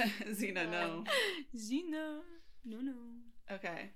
[0.30, 1.04] Xena, no.
[1.54, 2.20] Xena.
[2.64, 2.94] No, no.
[3.52, 3.90] Okay.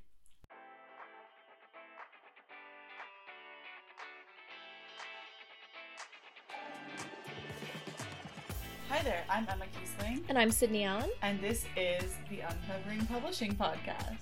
[8.89, 11.11] Hi there, I'm Emma Kiesling, And I'm Sydney Allen.
[11.23, 14.19] and this is the Uncovering Publishing Podcast.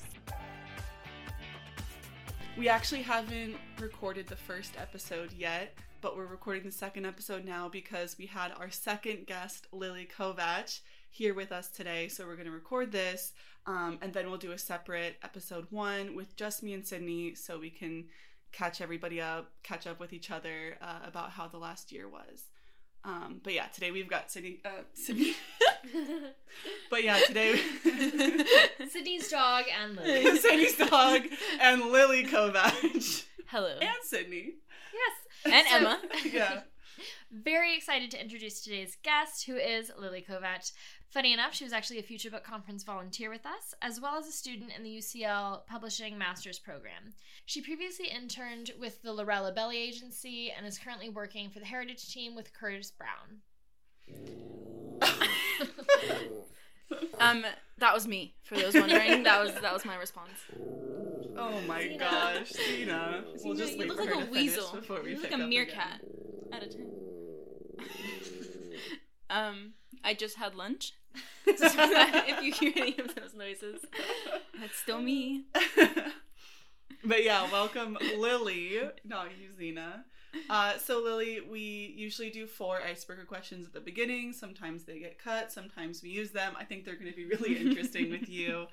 [2.57, 7.69] We actually haven't recorded the first episode yet, but we're recording the second episode now
[7.69, 10.81] because we had our second guest, Lily Kovacs,
[11.13, 12.09] here with us today.
[12.09, 13.33] So we're going to record this,
[13.67, 17.59] um, and then we'll do a separate episode one with just me and Sydney so
[17.59, 18.07] we can
[18.51, 22.45] catch everybody up, catch up with each other uh, about how the last year was.
[23.05, 24.61] Um, but yeah, today we've got Sydney.
[24.65, 25.35] Uh, Sydney.
[26.91, 27.57] but yeah, today
[28.89, 30.37] Sydney's dog and Lily.
[30.41, 31.23] Sydney's dog
[31.61, 33.77] and Lily Kovacs Hello.
[33.81, 34.55] and Sydney
[34.93, 35.53] yes.
[35.53, 36.01] And So- Emma.
[36.33, 36.61] yeah.
[37.33, 40.73] Very excited to introduce today's guest, who is Lily Kovacs.
[41.13, 44.27] Funny enough, she was actually a Future Book Conference volunteer with us, as well as
[44.27, 47.13] a student in the UCL Publishing Master's Program.
[47.45, 52.11] She previously interned with the Lorella Belli Agency and is currently working for the Heritage
[52.15, 53.43] Team with Curtis Brown.
[57.21, 57.45] Um,
[57.79, 58.35] that was me.
[58.43, 60.33] For those wondering, that was that was my response.
[61.37, 61.99] Oh my Xena.
[61.99, 63.25] gosh, Xena.
[63.45, 64.75] We'll just you look like a weasel.
[64.75, 66.01] before we you look like a meerkat.
[66.03, 66.53] again.
[66.53, 66.91] Out of ten.
[69.31, 69.73] um,
[70.05, 70.93] I just had lunch.
[71.45, 73.85] So if you hear any of those noises,
[74.59, 75.45] that's still me.
[77.05, 80.05] but yeah, welcome Lily, not you, Xena.
[80.49, 84.33] Uh, so Lily, we usually do four icebreaker questions at the beginning.
[84.33, 86.55] Sometimes they get cut, sometimes we use them.
[86.59, 88.67] I think they're going to be really interesting with you.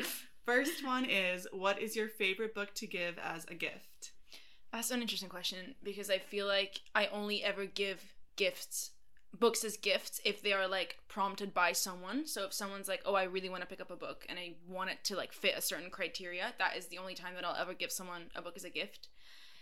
[0.46, 4.12] First one is, what is your favorite book to give as a gift?
[4.72, 8.92] That's an interesting question because I feel like I only ever give gifts,
[9.38, 12.26] books as gifts, if they are like prompted by someone.
[12.26, 14.56] So if someone's like, "Oh, I really want to pick up a book and I
[14.68, 17.56] want it to like fit a certain criteria," that is the only time that I'll
[17.62, 19.08] ever give someone a book as a gift.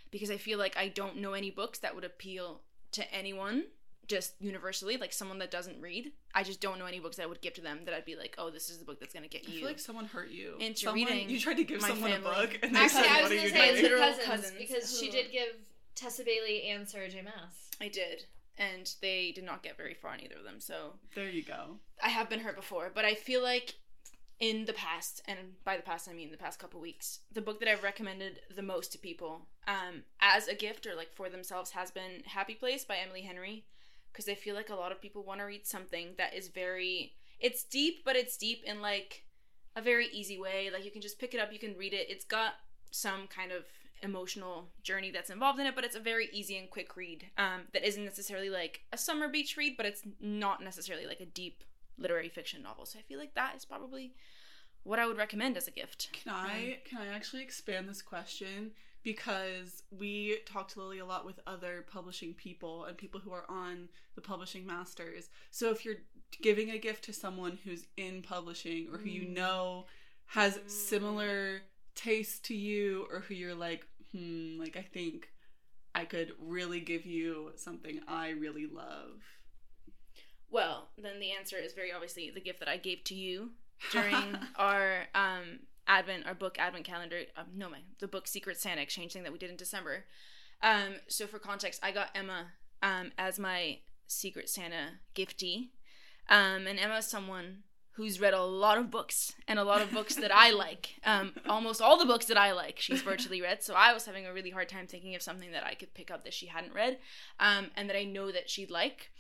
[0.10, 2.62] Because I feel like I don't know any books that would appeal
[2.94, 3.66] to anyone
[4.08, 6.14] just universally, like someone that doesn't read.
[6.34, 8.16] I just don't know any books that I would give to them that I'd be
[8.16, 10.30] like, "Oh, this is the book that's gonna get I you." feel like someone hurt
[10.30, 10.56] you.
[10.62, 12.32] Into someone, reading You tried to give someone family.
[12.32, 13.74] a book, and they Actually, said, I "What was are going you to say doing?"
[13.74, 15.56] it's Literal her cousins, cousins because she did give
[15.96, 17.22] Tessa Bailey and Sarah J.
[17.22, 17.70] Maas.
[17.82, 18.28] I did,
[18.58, 20.60] and they did not get very far on either of them.
[20.60, 21.78] So There you go.
[22.04, 23.76] I have been hurt before, but I feel like
[24.40, 27.60] in the past, and by the past I mean the past couple weeks, the book
[27.60, 31.72] that I've recommended the most to people, um, as a gift or like for themselves,
[31.72, 33.66] has been Happy Place by Emily Henry,
[34.12, 37.14] because I feel like a lot of people want to read something that is very,
[37.40, 39.24] it's deep, but it's deep in like
[39.76, 40.70] a very easy way.
[40.72, 42.08] Like you can just pick it up, you can read it.
[42.10, 42.54] It's got
[42.92, 43.66] some kind of
[44.04, 47.28] emotional journey that's involved in it, but it's a very easy and quick read.
[47.38, 51.26] Um, that isn't necessarily like a summer beach read, but it's not necessarily like a
[51.26, 51.64] deep
[51.98, 52.86] literary fiction novel.
[52.86, 54.14] So I feel like that is probably
[54.84, 56.10] what I would recommend as a gift.
[56.14, 58.72] Can I can I actually expand this question
[59.04, 63.46] because we talk to Lily a lot with other publishing people and people who are
[63.50, 65.30] on the publishing masters.
[65.52, 65.96] So if you're
[66.42, 69.34] giving a gift to someone who's in publishing or who you Mm.
[69.34, 69.86] know
[70.28, 70.70] has Mm.
[70.70, 71.62] similar
[71.98, 75.28] taste to you or who you're like, hmm, like I think
[75.94, 79.24] I could really give you something I really love.
[80.50, 83.52] Well, then the answer is very obviously the gift that I gave to you
[83.92, 88.82] during our um advent our book advent calendar um, no my the book secret santa
[88.82, 90.06] exchange thing that we did in december
[90.62, 92.48] um so for context i got emma
[92.84, 95.70] um as my secret santa giftee
[96.30, 97.64] um and emma is someone
[97.98, 100.96] who's read a lot of books and a lot of books that i like.
[101.04, 103.62] Um almost all the books that i like she's virtually read.
[103.64, 106.10] So i was having a really hard time thinking of something that i could pick
[106.10, 106.98] up that she hadn't read
[107.40, 109.12] um and that i know that she'd like.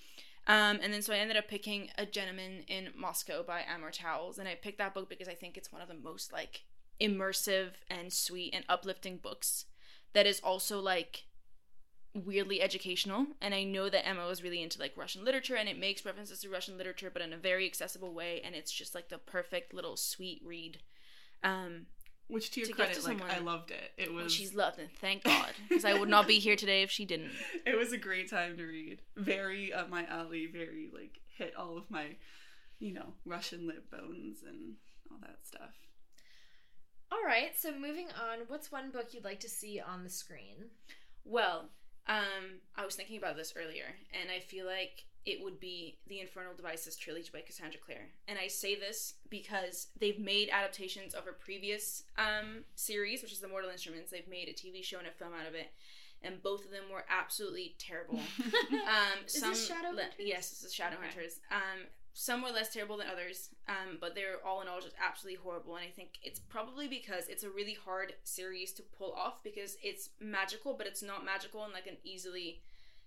[0.48, 4.40] Um, and then so I ended up picking A Gentleman in Moscow by Amor Towles.
[4.40, 6.64] And I picked that book because I think it's one of the most like
[7.02, 9.66] immersive and sweet and uplifting books
[10.14, 11.26] that is also like
[12.26, 13.28] weirdly educational.
[13.42, 16.40] And I know that Emma was really into like Russian literature and it makes references
[16.42, 19.74] to Russian literature but in a very accessible way and it's just like the perfect
[19.74, 20.80] little sweet read.
[21.44, 21.86] Um
[22.28, 23.92] Which to your To give to credit, like I loved it.
[23.98, 26.81] It which was she's loved and thank God because I would not be here today
[26.84, 27.31] if she didn't.
[27.66, 29.02] it was a great time to read.
[29.16, 30.48] Very up my alley.
[30.52, 32.16] Very like hit all of my,
[32.80, 34.75] you know, Russian lip bones and
[35.12, 35.75] all that stuff.
[37.10, 40.72] All right, so moving on, what's one book you'd like to see on the screen?
[41.24, 41.70] Well,
[42.07, 43.86] um, I was thinking about this earlier,
[44.19, 48.07] and I feel like it would be the Infernal Devices trilogy by Cassandra Clare.
[48.30, 53.42] And I say this because they've made adaptations of her previous um, series, which is
[53.42, 54.09] The Mortal Instruments.
[54.09, 55.68] They've made a TV show and a film out of it,
[56.24, 58.19] and both of them were absolutely terrible.
[58.71, 60.13] Um, Is this Shadowhunters?
[60.18, 61.39] Yes, this is Shadowhunters.
[61.51, 61.88] Um,
[62.19, 65.75] some were less terrible than others, um, but they're all in all just absolutely horrible.
[65.75, 69.78] And I think it's probably because it's a really hard series to pull off because
[69.84, 72.64] it's magical, but it's not magical in like an easily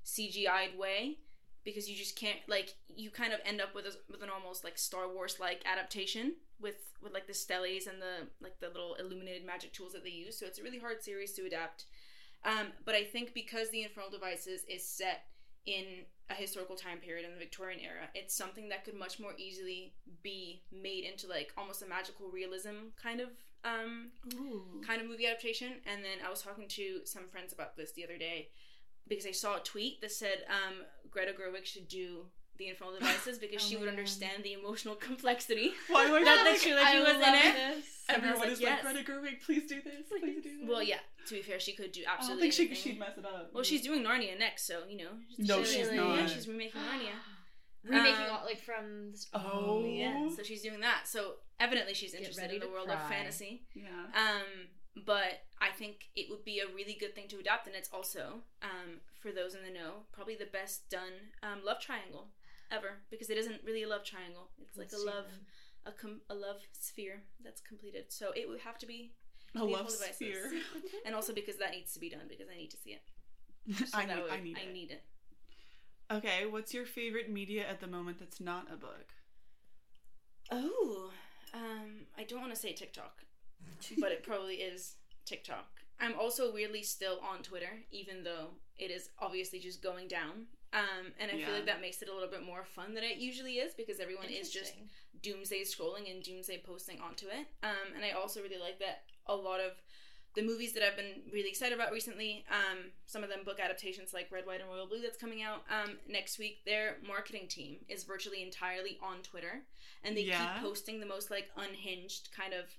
[0.07, 1.19] CGI'd way.
[1.65, 4.63] Because you just can't like you kind of end up with a, with an almost
[4.63, 8.95] like Star Wars like adaptation with with like the steles and the like the little
[8.95, 10.39] illuminated magic tools that they use.
[10.39, 11.87] So it's a really hard series to adapt.
[12.45, 15.25] Um, but I think because the Infernal Devices is set
[15.67, 15.85] in
[16.31, 19.93] a historical time period in the Victorian era, it's something that could much more easily
[20.23, 23.29] be made into like almost a magical realism kind of
[23.65, 24.81] um, Ooh.
[24.87, 25.73] kind of movie adaptation.
[25.87, 28.49] And then I was talking to some friends about this the other day
[29.09, 32.27] because I saw a tweet that said um, Greta Gerwig should do
[32.61, 33.99] the Infernal Devices because Oh she would God.
[33.99, 35.73] understand the emotional complexity.
[35.89, 37.55] Why do I That- feel that like she- that she I was in love it.
[37.77, 37.87] this.
[38.09, 38.85] And I was everyone like, is yes.
[38.85, 40.69] like, Greta Gerwig, please do this, please do this.
[40.69, 40.99] Well, yeah.
[41.29, 42.49] To be fair, she could do absolutely.
[42.49, 42.93] I don't think she, anything.
[42.93, 43.51] she'd mess it up.
[43.53, 45.11] Well, she's doing Narnia next, so you know.
[45.39, 46.29] No, she's Yeah, not.
[46.31, 47.15] she's remaking Narnia.
[47.83, 49.13] Remaking Um, all like from.
[49.13, 49.83] The, Oh.
[49.87, 51.07] Yeah, so she's doing that.
[51.09, 52.97] So evidently, she's interested in the world cry.
[52.97, 53.63] of fantasy.
[53.75, 53.87] Yeah.
[54.15, 54.69] Um,
[55.07, 58.41] but I think it would be a really good thing to adapt, and it's also,
[58.63, 62.29] um, for those in the know, probably the best done um, love triangle
[62.71, 64.51] ever because it isn't really a love triangle.
[64.63, 65.27] It's like a love,
[65.87, 68.07] a com- a love sphere that's completed.
[68.09, 69.13] So it would have to be,
[69.57, 70.51] A love sphere.
[71.07, 73.03] and also because that needs to be done because I need to see it.
[73.89, 74.73] So I, need, would- I need I it.
[74.73, 75.03] need it.
[76.13, 79.07] Okay, what's your favorite media at the moment that's not a book?
[80.51, 81.11] Oh,
[81.55, 83.23] um, I don't want to say TikTok,
[84.01, 85.80] but it probably is TikTok.
[86.01, 88.49] I'm also weirdly still on Twitter, even though
[88.79, 90.47] it is obviously just going down.
[90.73, 91.47] Um, and I Yeah.
[91.47, 94.01] feel like that makes it a little bit more fun than it usually is because
[94.01, 94.75] everyone is just
[95.23, 97.47] doomsday scrolling and doomsday posting onto it.
[97.63, 99.73] Um, and I also really like that a lot of
[100.35, 104.15] the movies that I've been really excited about recently, um, some of them book adaptations
[104.15, 107.79] like Red, White, and Royal Blue that's coming out um, next week, their marketing team
[107.89, 109.67] is virtually entirely on Twitter.
[110.05, 110.55] And they Yeah.
[110.55, 112.77] keep posting the most like unhinged kind of,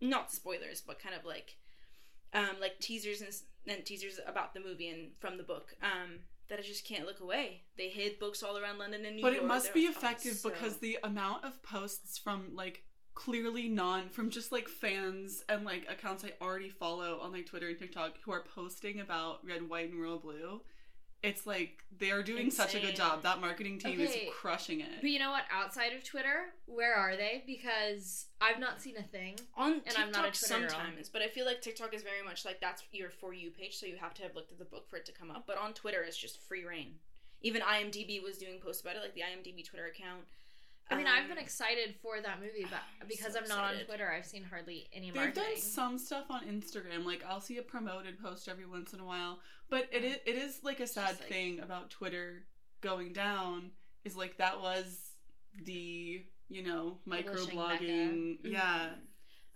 [0.00, 1.56] not spoilers, but kind of like,
[2.34, 3.32] um, like teasers and,
[3.66, 5.74] and teasers about the movie and from the book.
[5.82, 6.20] Um,
[6.50, 7.62] that I just can't look away.
[7.78, 9.40] They hid books all around London and New but York.
[9.40, 12.84] But it must be oh, effective so- because the amount of posts from like
[13.14, 17.68] clearly non from just like fans and like accounts I already follow on like Twitter
[17.68, 20.60] and TikTok who are posting about red, white, and royal blue.
[21.24, 23.22] It's like they are doing such a good job.
[23.22, 25.00] That marketing team Okay, is crushing it.
[25.00, 25.44] But you know what?
[25.50, 27.42] Outside of Twitter, where are they?
[27.46, 29.36] Because I've not seen a thing.
[29.56, 30.68] on And TikTok I'm not a Twitter girl.
[30.70, 33.76] sometimes, but I feel like TikTok is very much like that's your for you page,
[33.78, 35.44] so you have to have looked at the book for it to come up.
[35.46, 36.96] But on Twitter, it's just free reign.
[37.40, 40.24] Even IMDb was doing posts about it, like the IMDb Twitter account.
[40.90, 43.64] I mean, Um, I've been excited for that movie, but I'm because so I'm not
[43.74, 43.80] on.
[43.86, 45.42] Twitter, I've seen hardly any They've marketing.
[45.42, 47.04] done some stuff on Instagram.
[47.04, 49.40] Like I'll see a promoted post every once in a while,
[49.70, 52.44] but it is, it is like a sad like- thing about Twitter
[52.80, 53.70] going down.
[54.04, 55.12] Is like that was
[55.64, 58.90] the you know Publishing microblogging, yeah,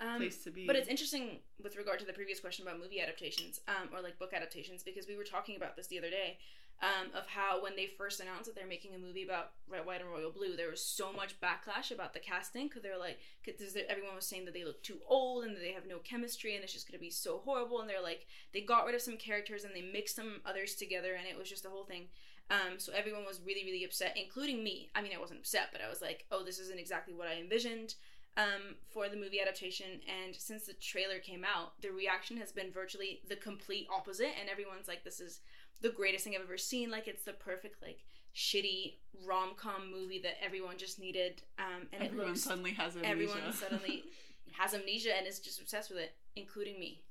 [0.01, 0.67] Um, place to be.
[0.67, 4.19] But it's interesting with regard to the previous question about movie adaptations, um, or like
[4.19, 6.39] book adaptations, because we were talking about this the other day,
[6.81, 10.01] um, of how when they first announced that they're making a movie about Red, White,
[10.01, 13.77] and Royal Blue, there was so much backlash about the casting because they're like, because
[13.89, 16.63] everyone was saying that they look too old and that they have no chemistry and
[16.63, 17.81] it's just gonna be so horrible.
[17.81, 21.15] And they're like, they got rid of some characters and they mixed some others together,
[21.15, 22.07] and it was just the whole thing.
[22.51, 24.89] Um, so everyone was really, really upset, including me.
[24.95, 27.39] I mean, I wasn't upset, but I was like, oh, this isn't exactly what I
[27.41, 27.95] envisioned
[28.39, 30.01] um, for the movie adaptation.
[30.09, 34.33] And since the trailer came out, the reaction has been virtually the complete opposite.
[34.41, 35.41] And everyone's like, this is
[35.81, 36.91] the greatest thing I've ever seen.
[36.91, 38.05] Like, it's the perfect, like,
[38.35, 38.95] shitty
[39.27, 41.43] rom com movie that everyone just needed.
[41.59, 43.11] Um, and everyone looks, suddenly has amnesia.
[43.11, 44.05] everyone suddenly
[44.53, 47.03] has amnesia and is just obsessed with it, including me.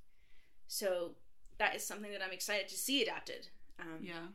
[0.67, 1.11] So
[1.59, 3.47] that is something that I'm excited to see adapted.
[3.79, 4.27] Um, yeah,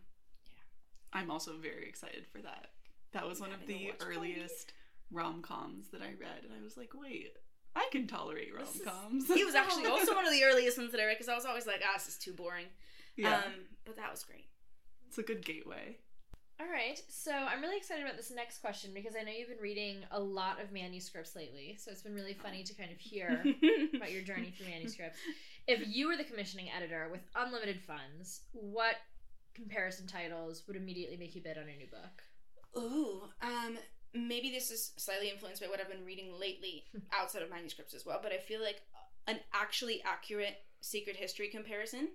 [1.12, 2.68] I'm also very excited for that.
[3.12, 4.72] That was one of the earliest
[5.10, 7.36] rom coms that I read, and I was like, wait,
[7.76, 9.26] I can tolerate rom coms.
[9.32, 11.44] He was actually also one of the earliest ones that I read because I was
[11.44, 12.66] always like, ah, this is too boring.
[13.16, 13.52] Yeah, Um,
[13.84, 14.46] but that was great.
[15.08, 15.96] it's a good gateway.
[16.60, 19.58] All right, so I'm really excited about this next question because I know you've been
[19.58, 23.42] reading a lot of manuscripts lately, so it's been really funny to kind of hear
[23.96, 25.18] about your journey through manuscripts.
[25.66, 28.96] If you were the commissioning editor with unlimited funds, what
[29.54, 32.22] comparison titles would immediately make you bid on a new book?
[32.80, 33.76] Ooh, um,
[34.14, 38.06] maybe this is slightly influenced by what I've been reading lately outside of manuscripts as
[38.06, 38.82] well, but I feel like
[39.26, 42.08] an actually accurate secret history comparison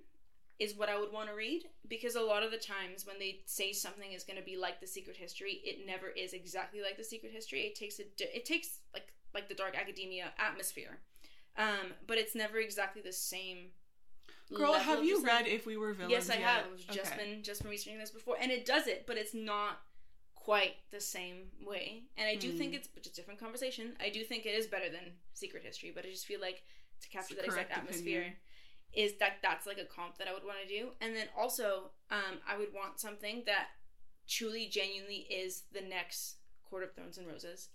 [0.60, 3.42] is what I would want to read because a lot of the times when they
[3.46, 6.98] say something is going to be like the secret history, it never is exactly like
[6.98, 7.62] the secret history.
[7.62, 10.98] It takes a it takes like like the dark academia atmosphere.
[11.58, 13.70] Um, but it's never exactly the same.
[14.54, 16.12] Girl, have you just, like- read If We Were Villains?
[16.12, 16.44] Yes, I yet?
[16.44, 16.66] have.
[16.90, 17.24] I've just Okay.
[17.34, 19.82] been just been researching this before, and it does it, but it's not
[20.36, 22.04] quite the same way.
[22.16, 22.78] And I do think Mm.
[22.78, 23.96] it's is a different conversation.
[24.00, 26.64] I do think it is better than Secret History, but I just feel like
[27.02, 28.40] to capture that exact correct atmosphere opinion.
[28.94, 30.90] Is that that's like a comp that I would want to do.
[31.02, 33.68] And then also, um, I would want something that
[34.28, 36.36] truly genuinely is the next
[36.70, 37.70] Court of Thorns and Roses.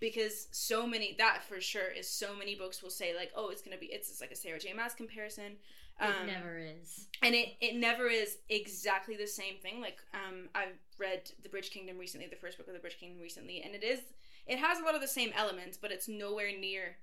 [0.00, 3.62] Because so many that for sure is so many books will say like, oh, it's
[3.62, 4.72] gonna be it's, it's like a Sarah J.
[4.72, 5.52] Maas comparison.
[6.00, 7.06] it Um, never is.
[7.22, 11.70] and it it never is exactly the same thing like um i've read the bridge
[11.70, 14.00] kingdom recently the first book of the bridge kingdom recently and it is
[14.46, 16.96] it has a lot of the same elements but it's nowhere near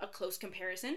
[0.00, 0.96] a close comparison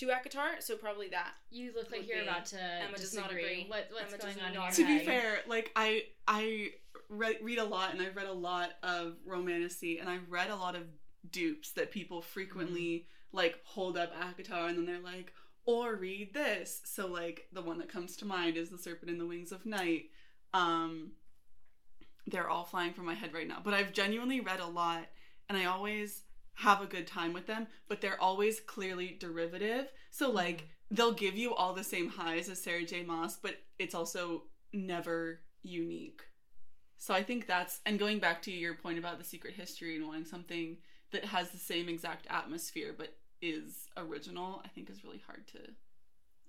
[0.00, 3.30] to ACOTAR so probably that You look like you're be- about to Emma does not
[3.30, 3.64] agree.
[3.68, 4.86] What, what's Emma does going on not here?
[4.86, 5.06] to be Meg?
[5.06, 6.70] fair, like I I
[7.08, 10.56] read, read a lot and I've read a lot of romantasy and I've read a
[10.56, 10.82] lot of
[11.30, 15.32] dupes that people frequently like hold up ACOTAR and then they're like,
[15.66, 16.80] or read this.
[16.84, 19.66] So like the one that comes to mind is The Serpent and the Wings of
[19.66, 20.06] Night.
[20.54, 21.12] Um
[22.26, 23.60] they're all flying from my head right now.
[23.64, 25.06] But I've genuinely read a lot
[25.48, 26.22] and I always
[26.60, 29.86] have a good time with them, but they're always clearly derivative.
[30.10, 30.36] So mm-hmm.
[30.36, 33.02] like they'll give you all the same highs as Sarah J.
[33.02, 36.20] Maas, but it's also never unique.
[36.98, 40.06] So I think that's and going back to your point about the secret history and
[40.06, 40.76] wanting something
[41.12, 45.58] that has the same exact atmosphere but is original, I think is really hard to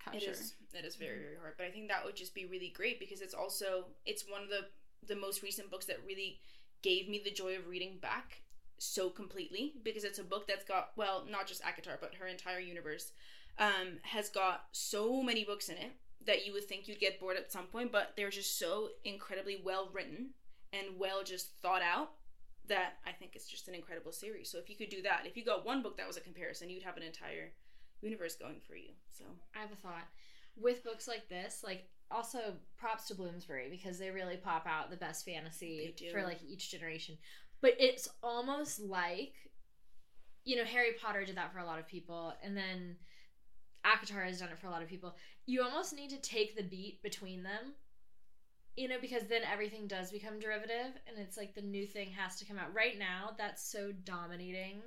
[0.03, 0.30] capture.
[0.30, 0.56] It is.
[0.74, 1.24] It is very mm-hmm.
[1.24, 4.25] very hard, but I think that would just be really great because it's also it's
[4.30, 4.68] one of the
[5.08, 6.39] the most recent books that really
[6.82, 8.41] gave me the joy of reading back
[8.82, 12.60] so completely because it's a book that's got well not just ACOTAR but her entire
[12.60, 13.12] universe
[13.60, 15.92] um, has got so many books in it
[16.26, 19.62] that you would think you'd get bored at some point, but they're just so incredibly
[19.64, 20.30] well written
[20.74, 22.12] and well just thought out
[22.68, 24.50] that I think it's just an incredible series.
[24.50, 26.70] So if you could do that, if you got one book that was a comparison,
[26.70, 27.52] you'd have an entire
[28.02, 28.90] universe going for you.
[29.12, 30.08] So I have a thought.
[30.56, 34.98] With books like this, like also props to Bloomsbury because they really pop out the
[34.98, 37.18] best fantasy for like each generation.
[37.62, 39.34] But it's almost like
[40.44, 42.96] you know, Harry Potter did that for a lot of people and then
[43.86, 45.15] ACOTAR has done it for a lot of people.
[45.46, 47.74] You almost need to take the beat between them.
[48.77, 52.38] You know, because then everything does become derivative and it's like the new thing has
[52.38, 52.74] to come out.
[52.74, 54.82] Right now, that's so dominating.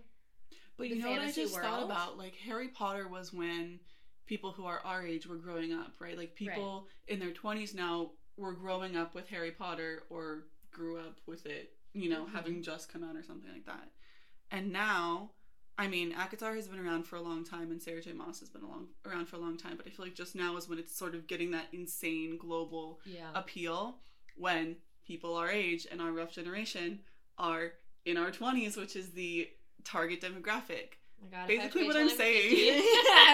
[0.78, 2.16] But you know what I just thought about?
[2.16, 3.78] Like Harry Potter was when
[4.26, 6.16] people who are our age were growing up, right?
[6.16, 11.18] Like people in their 20s now were growing up with Harry Potter or grew up
[11.26, 12.32] with it, you know, Mhm.
[12.32, 13.90] having just come out or something like that.
[14.50, 15.32] And now,
[15.78, 18.12] I mean, ACOTAR has been around for a long time and Sarah J.
[18.12, 20.56] Maas has been along, around for a long time, but I feel like just now
[20.56, 23.30] is when it's sort of getting that insane global Yeah.
[23.34, 24.00] appeal
[24.36, 27.04] when people our age and our rough generation
[27.38, 27.74] are
[28.04, 29.50] in our 20s, which is the
[29.84, 30.94] target demographic.
[31.24, 32.50] Oh my God, I Basically have what to I'm saying.
[32.50, 32.88] 50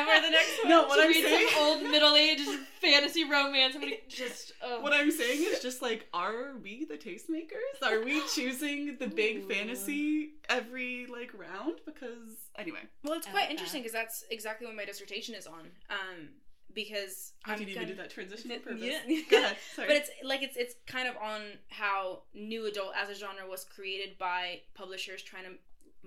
[0.07, 1.49] We're the next No, to what I'm read saying.
[1.59, 2.49] old middle aged
[2.81, 3.75] fantasy romance.
[3.75, 4.81] I'm gonna just oh.
[4.81, 7.83] What I'm saying is just like, are we the tastemakers?
[7.87, 9.49] Are we choosing the big Ooh.
[9.49, 11.81] fantasy every like round?
[11.85, 15.47] Because anyway, Well, it's I quite like interesting because that's exactly what my dissertation is
[15.47, 15.67] on.
[15.91, 16.29] Um,
[16.73, 18.83] because I'm did you even do that transition on Th- purpose?
[19.09, 19.21] yeah.
[19.29, 19.57] Go ahead.
[19.75, 19.89] Sorry.
[19.89, 23.65] But it's like it's it's kind of on how new adult as a genre was
[23.65, 25.51] created by publishers trying to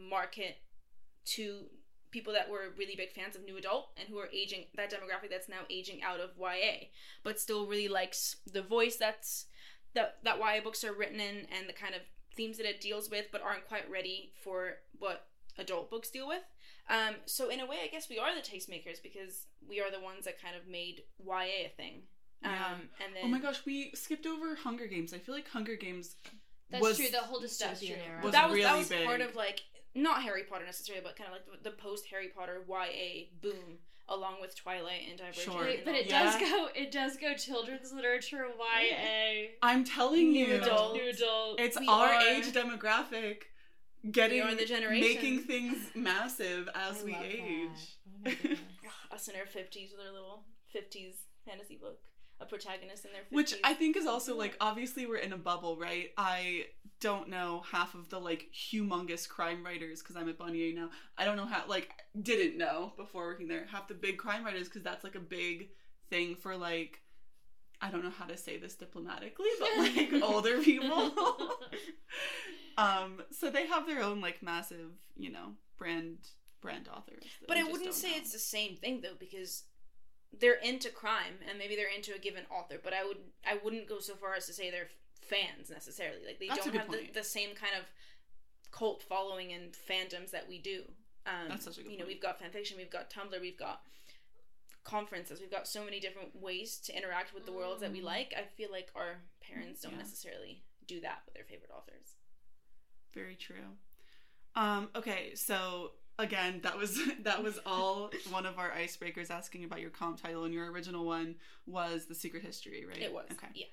[0.01, 0.55] market
[1.25, 1.65] to
[2.11, 5.29] people that were really big fans of new adult and who are aging that demographic
[5.31, 6.87] that's now aging out of YA,
[7.23, 9.45] but still really likes the voice that's
[9.95, 12.01] that that YA books are written in and the kind of
[12.35, 15.27] themes that it deals with, but aren't quite ready for what
[15.57, 16.43] adult books deal with.
[16.89, 19.99] Um, so in a way, I guess we are the tastemakers because we are the
[19.99, 22.03] ones that kind of made YA a thing.
[22.43, 25.13] Um, and then oh my gosh, we skipped over Hunger Games.
[25.13, 26.15] I feel like Hunger Games
[26.69, 27.07] That's was true.
[27.09, 28.19] The whole dystopian era.
[28.21, 29.61] Was that was that really was part of like
[29.95, 33.77] not Harry Potter necessarily, but kind of like the, the post Harry Potter YA boom,
[34.09, 35.45] along with Twilight and Divergent.
[35.53, 35.62] Sure.
[35.63, 36.39] Wait, but it that.
[36.39, 36.67] does go.
[36.75, 39.50] It does go children's literature YA.
[39.62, 40.93] I'm telling New you, adult.
[40.95, 41.59] New adult.
[41.59, 43.43] it's We our are- age demographic
[44.12, 45.01] getting the generation.
[45.07, 47.97] making things massive as I we age.
[48.25, 48.55] Oh
[49.15, 51.13] us in our fifties with our little fifties
[51.45, 52.00] fantasy book,
[52.39, 53.35] a protagonist in their 50s.
[53.35, 56.11] Which I think is also like obviously we're in a bubble, right?
[56.17, 56.65] I
[56.99, 60.89] don't know half of the like humongous crime writers because I'm at Bonnier now.
[61.17, 64.67] I don't know how like didn't know before working there half the big crime writers
[64.67, 65.69] because that's like a big
[66.09, 67.01] thing for like
[67.81, 71.11] I don't know how to say this diplomatically, but like older people.
[72.77, 76.17] um, so they have their own like massive, you know, brand
[76.61, 77.23] brand authors.
[77.45, 78.17] But I wouldn't say know.
[78.17, 79.63] it's the same thing though, because
[80.39, 82.77] they're into crime and maybe they're into a given author.
[82.83, 84.89] But I would I wouldn't go so far as to say they're
[85.21, 86.25] fans necessarily.
[86.25, 87.85] Like they That's don't have the, the same kind of
[88.71, 90.83] cult following and fandoms that we do.
[91.25, 92.15] Um, That's such a good You know, point.
[92.15, 93.81] we've got fanfiction, we've got Tumblr, we've got
[94.83, 98.05] conferences, we've got so many different ways to interact with the worlds that we Mm.
[98.05, 98.33] like.
[98.35, 99.99] I feel like our parents don't Yeah.
[99.99, 102.15] necessarily do that with their favorite authors.
[103.13, 103.77] Very true.
[104.55, 109.82] Um, okay, so again, that was that was all one of our icebreakers asking about
[109.82, 113.01] your comp title, and your original one was the Secret History, right?
[113.01, 113.25] It was.
[113.32, 113.48] Okay.
[113.53, 113.65] Yeah.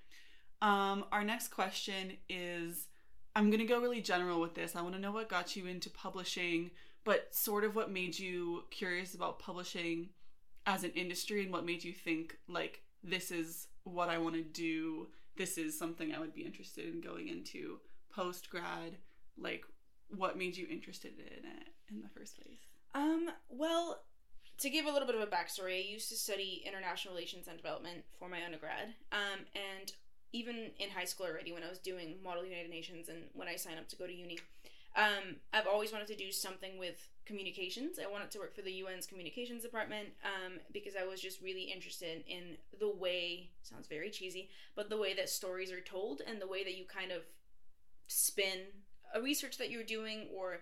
[0.62, 2.88] Um, our next question is
[3.34, 4.76] I'm gonna go really general with this.
[4.76, 6.70] I want to know what got you into publishing,
[7.04, 10.10] but sort of what made you curious about publishing
[10.66, 14.42] as an industry, and what made you think like this is what I want to
[14.42, 15.08] do.
[15.36, 17.78] This is something I would be interested in going into
[18.14, 18.96] post grad.
[19.38, 19.64] Like,
[20.16, 22.58] what made you interested in it in the first place?
[22.94, 24.02] Um, well,
[24.58, 27.56] to give a little bit of a backstory, I used to study international relations and
[27.56, 28.94] development for my undergrad.
[29.12, 29.92] Um, and
[30.32, 33.56] even in high school already, when I was doing Model United Nations and when I
[33.56, 34.38] signed up to go to uni,
[34.96, 37.98] um, I've always wanted to do something with communications.
[37.98, 41.62] I wanted to work for the UN's communications department um, because I was just really
[41.62, 46.40] interested in the way, sounds very cheesy, but the way that stories are told and
[46.40, 47.22] the way that you kind of
[48.08, 48.58] spin
[49.14, 50.60] a research that you're doing or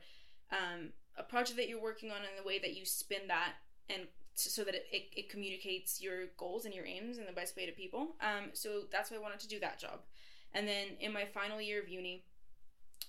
[0.50, 3.54] um, a project that you're working on and the way that you spin that
[3.90, 4.02] and
[4.34, 7.66] so that it, it, it, communicates your goals and your aims in the best way
[7.66, 8.14] to people.
[8.20, 10.00] Um, so that's why I wanted to do that job.
[10.54, 12.24] And then in my final year of uni,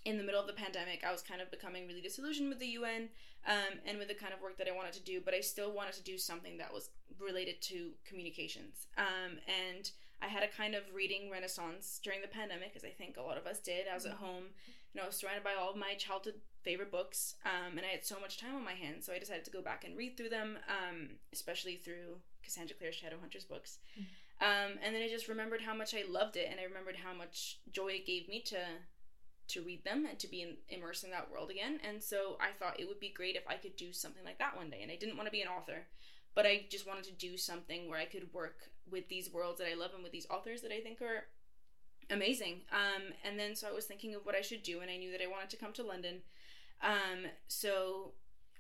[0.06, 2.68] in the middle of the pandemic, I was kind of becoming really disillusioned with the
[2.68, 3.10] UN
[3.48, 5.72] um, and with the kind of work that I wanted to do, but I still
[5.72, 8.88] wanted to do something that was related to communications.
[8.98, 9.92] Um, and
[10.22, 13.38] I had a kind of reading renaissance during the pandemic, as I think a lot
[13.38, 13.88] of us did.
[13.90, 14.26] I was at mm-hmm.
[14.26, 14.44] home,
[14.94, 18.06] and I was surrounded by all of my childhood favorite books, um, and I had
[18.06, 20.30] so much time on my hands, so I decided to go back and read through
[20.30, 23.78] them, um, especially through Cassandra Clare Shadowhunters books.
[24.00, 24.04] Mm-hmm.
[24.42, 27.14] Um, and then I just remembered how much I loved it, and I remembered how
[27.14, 28.58] much joy it gave me to
[29.50, 31.80] to read them and to be in, immersed in that world again.
[31.84, 34.56] And so I thought it would be great if I could do something like that
[34.56, 34.82] one day.
[34.84, 35.88] And I didn't want to be an author,
[36.36, 39.68] but I just wanted to do something where I could work with these worlds that
[39.68, 41.26] I love and with these authors that I think are
[42.10, 42.62] amazing.
[42.72, 45.12] Um, and then so I was thinking of what I should do, and I knew
[45.12, 46.22] that I wanted to come to London.
[46.82, 48.14] Um, so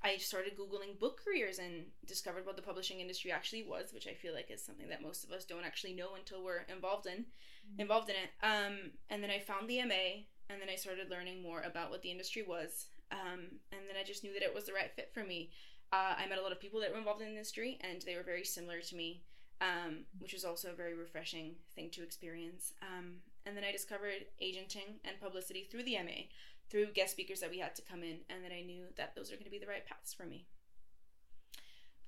[0.03, 4.13] I started Googling book careers and discovered what the publishing industry actually was, which I
[4.13, 7.25] feel like is something that most of us don't actually know until we're involved in
[7.69, 7.81] mm-hmm.
[7.81, 8.31] involved in it.
[8.45, 12.01] Um, and then I found the MA, and then I started learning more about what
[12.01, 12.87] the industry was.
[13.11, 15.51] Um, and then I just knew that it was the right fit for me.
[15.91, 18.15] Uh, I met a lot of people that were involved in the industry, and they
[18.15, 19.23] were very similar to me,
[19.59, 22.73] um, which was also a very refreshing thing to experience.
[22.81, 23.15] Um,
[23.49, 26.29] and then I discovered agenting and publicity through the MA,
[26.69, 29.31] through guest speakers that we had to come in, and then I knew that those
[29.31, 30.45] are going to be the right paths for me.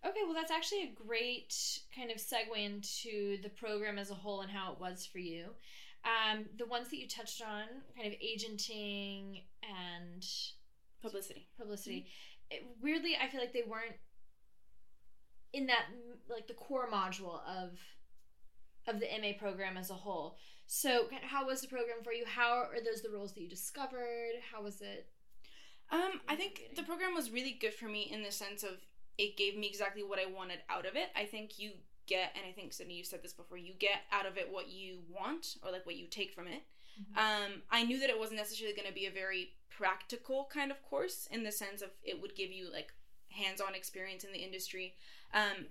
[0.05, 1.53] Okay, well, that's actually a great
[1.95, 5.49] kind of segue into the program as a whole and how it was for you.
[6.05, 10.25] Um, the ones that you touched on, kind of agenting and
[11.01, 11.47] publicity.
[11.57, 11.97] Publicity.
[11.97, 13.95] Mm-hmm it, weirdly, I feel like they weren't
[15.53, 15.85] in that
[16.29, 17.79] like the core module of
[18.87, 20.37] of the MA program as a whole.
[20.67, 22.23] So, how was the program for you?
[22.25, 24.35] How are those the roles that you discovered?
[24.51, 25.07] How was it?
[25.91, 28.77] Um, I think the program was really good for me in the sense of
[29.17, 31.09] it gave me exactly what I wanted out of it.
[31.15, 31.71] I think you
[32.07, 34.69] get, and I think Sydney, you said this before, you get out of it what
[34.69, 36.63] you want or like what you take from it.
[36.99, 37.17] Mm-hmm.
[37.17, 40.81] Um, I knew that it wasn't necessarily going to be a very practical kind of
[40.83, 42.93] course in the sense of it would give you like
[43.29, 44.93] hands-on experience in the industry
[45.33, 45.65] um,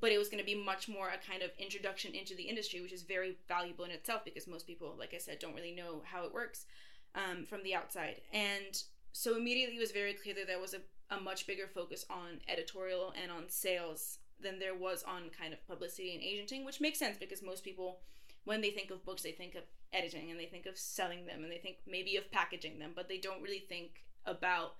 [0.00, 2.80] but it was going to be much more a kind of introduction into the industry
[2.80, 6.02] which is very valuable in itself because most people like i said don't really know
[6.04, 6.66] how it works
[7.14, 8.20] um, from the outside.
[8.32, 12.04] And so immediately it was very clear that there was a, a much bigger focus
[12.10, 16.80] on editorial and on sales than there was on kind of publicity and agenting which
[16.80, 18.00] makes sense because most people
[18.44, 21.44] when they think of books they think of editing and they think of selling them
[21.44, 24.74] and they think maybe of packaging them, but they don't really think about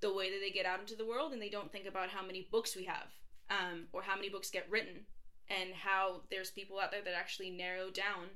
[0.00, 2.24] the way that they get out into the world and they don't think about how
[2.24, 3.06] many books we have
[3.50, 5.06] um, or how many books get written
[5.48, 8.28] and how there's people out there that actually narrow down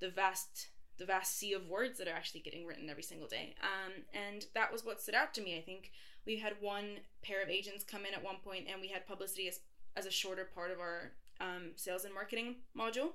[0.00, 3.54] the vast the vast sea of words that are actually getting written every single day.
[3.62, 5.56] Um, and that was what stood out to me.
[5.56, 5.90] I think
[6.26, 9.48] we had one pair of agents come in at one point and we had publicity
[9.48, 9.60] as,
[9.96, 13.12] as a shorter part of our um, sales and marketing module.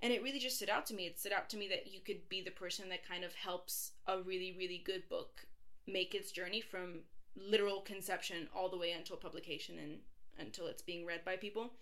[0.00, 1.06] And it really just stood out to me.
[1.06, 3.92] It stood out to me that you could be the person that kind of helps
[4.08, 5.46] a really really good book
[5.86, 7.00] make its journey from
[7.36, 9.98] literal conception all the way until publication and
[10.38, 11.72] until it's being read by people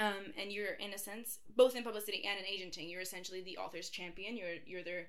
[0.00, 3.58] um, and you're in a sense both in publicity and in agenting you're essentially the
[3.58, 5.06] author's champion you're you're their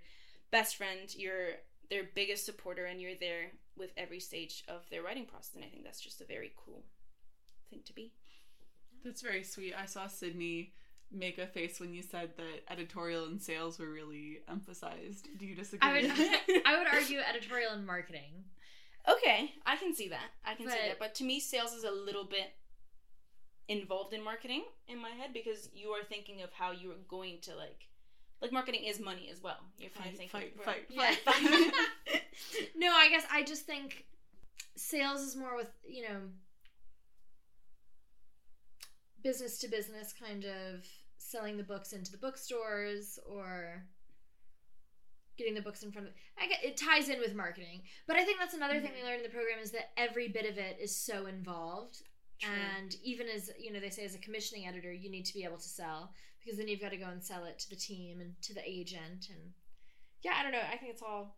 [0.51, 1.53] best friend you're
[1.89, 5.67] their biggest supporter and you're there with every stage of their writing process and i
[5.67, 6.83] think that's just a very cool
[7.69, 8.11] thing to be
[9.03, 10.73] that's very sweet i saw sydney
[11.11, 15.27] make a face when you said that editorial and sales were really emphasized.
[15.37, 15.89] Do you disagree?
[15.89, 16.11] I would,
[16.65, 18.43] I would argue editorial and marketing.
[19.07, 20.31] Okay, I can see that.
[20.45, 20.99] I can but, see that.
[20.99, 22.53] But to me, sales is a little bit
[23.67, 27.37] involved in marketing in my head because you are thinking of how you are going
[27.41, 27.87] to like
[28.41, 29.57] like marketing is money as well.
[29.79, 30.89] You're kind of Fight, thinking fight, right.
[30.89, 31.71] fight, Yeah.
[32.11, 32.21] fight.
[32.75, 34.05] no, I guess I just think
[34.75, 36.19] sales is more with, you know,
[39.23, 40.85] business to business kind of
[41.17, 43.83] selling the books into the bookstores or
[45.37, 47.81] getting the books in front of I get it ties in with marketing.
[48.07, 49.07] But I think that's another thing we mm-hmm.
[49.07, 52.03] learned in the program is that every bit of it is so involved.
[52.39, 52.51] True.
[52.77, 55.43] And even as you know, they say as a commissioning editor, you need to be
[55.43, 56.11] able to sell
[56.43, 58.61] because then you've got to go and sell it to the team and to the
[58.67, 59.53] agent and
[60.21, 60.59] yeah, I don't know.
[60.59, 61.37] I think it's all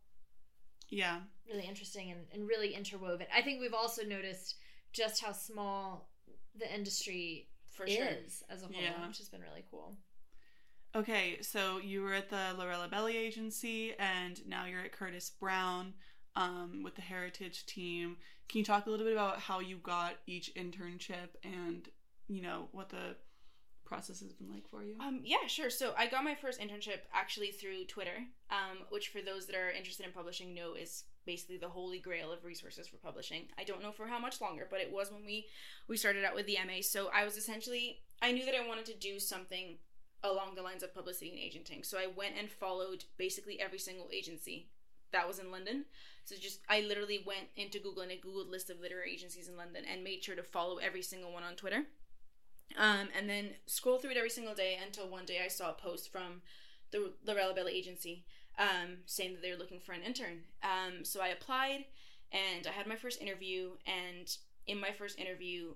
[0.90, 1.20] Yeah.
[1.48, 3.28] really interesting and, and really interwoven.
[3.36, 4.56] I think we've also noticed
[4.94, 6.10] just how small
[6.56, 8.08] the industry for is sure.
[8.50, 9.08] as a whole, Yeah.
[9.08, 9.98] which has been really cool.
[10.98, 15.94] Okay, so you were at the Lorella Belli agency and now you're at Curtis Brown
[16.36, 18.18] um, with the Heritage team.
[18.50, 21.88] Can you talk a little bit about how you got each internship and,
[22.28, 23.16] you know, what the
[23.86, 24.96] process has been like for you?
[25.00, 25.70] Um, yeah, sure.
[25.70, 28.18] So I got my first internship actually through Twitter,
[28.50, 32.32] um, which for those that are interested in publishing know is basically the holy grail
[32.32, 33.44] of resources for publishing.
[33.60, 35.46] I don't know for how much longer, but it was when we
[35.88, 36.82] we started out with the MA.
[36.82, 39.78] So I was essentially I knew that I wanted to do something
[40.24, 41.84] along the lines of publicity and agenting.
[41.84, 44.68] So I went and followed basically every single agency
[45.12, 45.86] that was in London.
[46.26, 49.56] So just I literally went into Google and I googled list of literary agencies in
[49.56, 51.86] London and made sure to follow every single one on Twitter.
[52.78, 55.74] Um, and then scroll through it every single day until one day I saw a
[55.74, 56.42] post from
[56.92, 58.26] the Lorella Belli agency
[58.60, 60.42] um, saying that they're looking for an intern.
[60.64, 61.86] Um, so I applied
[62.32, 63.72] and I had my first interview.
[63.86, 64.30] And
[64.66, 65.76] in my first interview,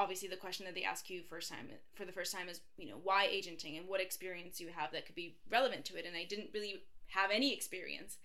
[0.00, 2.88] obviously the question that they ask you first time for the first time is, you
[2.88, 6.06] know, why agenting and what experience you have that could be relevant to it.
[6.06, 8.16] And I didn't really have any experience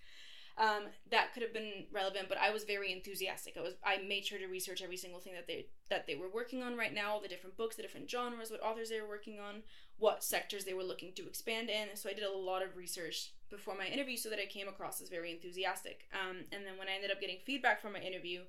[0.58, 3.56] um, that could have been relevant, but I was very enthusiastic.
[3.58, 6.30] I was I made sure to research every single thing that they that they were
[6.32, 9.08] working on right now, all the different books, the different genres, what authors they were
[9.08, 9.62] working on,
[9.98, 11.88] what sectors they were looking to expand in.
[11.94, 15.02] So I did a lot of research before my interview so that I came across
[15.02, 16.08] as very enthusiastic.
[16.14, 18.40] Um, and then when I ended up getting feedback from my interview,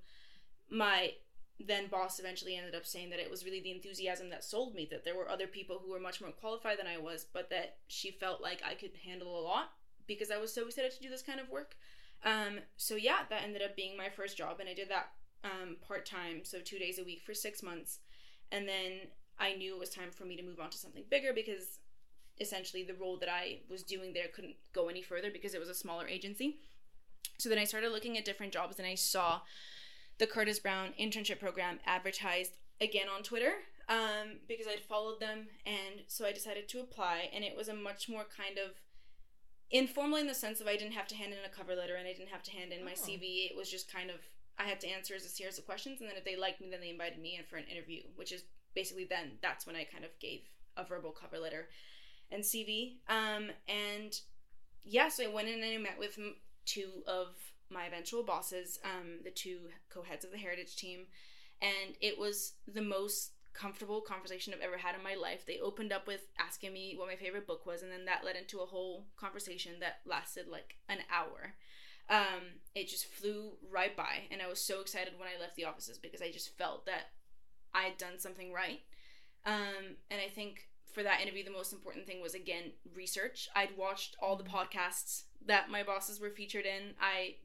[0.69, 1.11] my
[1.59, 4.87] then boss eventually ended up saying that it was really the enthusiasm that sold me
[4.91, 7.77] that there were other people who were much more qualified than I was, but that
[7.87, 9.71] she felt like I could handle a lot
[10.05, 11.75] because I was so excited to do this kind of work.
[12.23, 15.11] Um, so yeah, that ended up being my first job, and I did that
[15.43, 17.99] um, part time, so two days a week for six months,
[18.51, 19.07] and then
[19.39, 21.79] I knew it was time for me to move on to something bigger because
[22.39, 25.69] essentially the role that I was doing there couldn't go any further because it was
[25.69, 26.59] a smaller agency.
[27.37, 29.41] So then I started looking at different jobs, and I saw
[30.17, 32.51] the Curtis Brown internship program advertised
[32.81, 33.53] again on Twitter
[33.89, 37.73] um, because I'd followed them, and so I decided to apply, and it was a
[37.73, 38.71] much more kind of
[39.71, 42.07] informal in the sense of I didn't have to hand in a cover letter and
[42.07, 43.01] I didn't have to hand in my Oh.
[43.01, 43.49] CV.
[43.49, 44.17] It was just kind of
[44.59, 46.69] I had to answer as a series of questions, and then if they liked me,
[46.71, 49.83] then they invited me in for an interview, which is basically then that's when I
[49.83, 50.41] kind of gave
[50.75, 51.67] a verbal cover letter
[52.31, 52.97] and CV.
[53.07, 54.19] Um, and
[54.83, 56.17] yeah, so I went in and I met with
[56.65, 57.35] two of
[57.69, 61.07] my eventual bosses, um, the two co-heads of the heritage team,
[61.61, 65.45] and it was the most comfortable conversation I've ever had in my life.
[65.45, 68.35] They opened up with asking me what my favorite book was, and then that led
[68.35, 71.53] into a whole conversation that lasted like an hour.
[72.09, 75.65] Um, it just flew right by, and I was so excited when I left the
[75.65, 77.07] offices because I just felt that
[77.73, 78.81] I had done something right.
[79.45, 80.66] Um, and I think
[80.97, 83.47] for that interview, the most important thing was again research.
[83.55, 86.95] I'd watched all the podcasts that my bosses were featured in.
[86.99, 87.35] I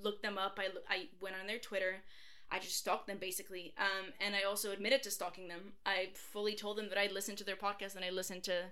[0.00, 0.60] looked them up.
[0.60, 2.04] I I went on their Twitter.
[2.52, 3.74] I just stalked them basically.
[3.78, 5.72] Um, and I also admitted to stalking them.
[5.84, 8.66] I fully told them that I listened to their podcast and I listened to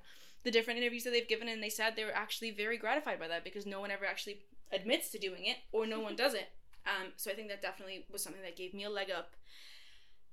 [0.44, 3.27] the different interviews that they've given, and they said they were actually very gratified by
[3.27, 6.51] that because no one ever actually admits to doing it or no one does it.
[6.87, 9.33] Um, so I think that definitely was something that gave me a leg up.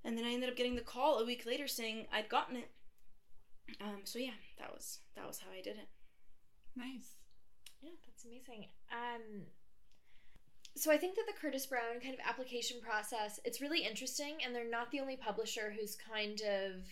[0.03, 2.69] And then I ended up getting the call a week later saying I'd gotten it.
[3.81, 5.89] Um, so yeah, that was that was how I did it.
[6.75, 7.15] Nice.
[7.81, 8.67] Yeah, that's amazing.
[8.91, 9.43] Um,
[10.75, 14.53] so I think that the Curtis Brown kind of application process, it's really interesting, and
[14.53, 16.83] they're not the only publisher who's kind of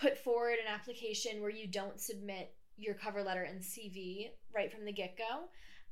[0.00, 4.84] put forward an application where you don't submit your cover letter and CV right from
[4.84, 5.48] the get go.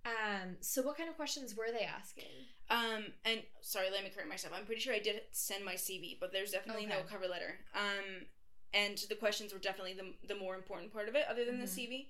[0.07, 2.29] Um, so what kind of questions were they asking?
[2.69, 4.53] Um, and sorry, let me correct myself.
[4.57, 7.59] I'm pretty sure I did send my CV, but there's definitely no cover letter.
[7.75, 8.27] Um,
[8.75, 11.61] and the questions were definitely the, the more important part of it, other than Mhm.
[11.61, 12.09] the CV.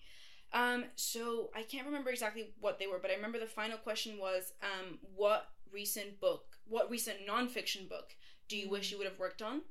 [0.52, 4.18] Um, so I can't remember exactly what they were, but I remember the final question
[4.18, 8.14] was, um, what recent book, what recent nonfiction book
[8.48, 9.62] do you wish you would have worked on,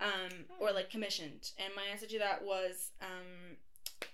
[0.00, 0.72] um, or Oh.
[0.72, 1.52] like commissioned?
[1.58, 3.56] And my answer to that was, um,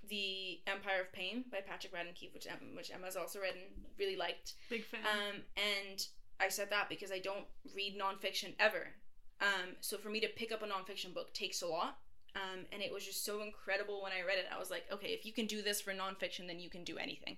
[0.09, 3.85] the Empire of Pain by Patrick Radden Keefe, which Em- which Emma's also read and
[3.99, 4.55] really liked.
[4.71, 5.05] Big fan.
[5.07, 6.07] Um, and
[6.41, 8.95] I said that because I don't read nonfiction ever.
[9.41, 11.99] Um, so for me to pick up a nonfiction book takes a lot.
[12.35, 14.47] Um, and it was just so incredible when I read it.
[14.55, 16.99] I was like, okay, if you can do this for nonfiction, then you can do
[16.99, 17.37] anything.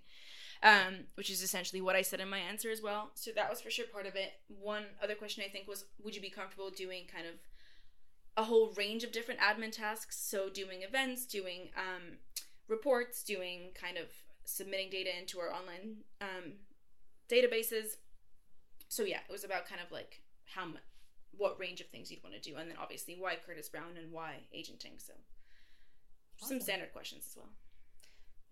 [0.63, 3.11] Um, which is essentially what I said in my answer as well.
[3.15, 4.33] So that was for sure part of it.
[4.49, 7.35] One other question I think was, would you be comfortable doing kind of
[8.39, 10.17] a whole range of different admin tasks?
[10.19, 12.17] So doing events, doing um,
[12.69, 14.07] reports, doing kind of
[14.45, 16.53] submitting data into our online um,
[17.29, 17.97] databases.
[18.89, 20.23] So yeah, it was about kind of like
[20.55, 20.83] how much,
[21.39, 24.13] what range of things you'd want to do, and then obviously why Curtis Brown and
[24.13, 24.93] why agenting.
[24.99, 25.13] So
[26.39, 27.49] some standard questions as well.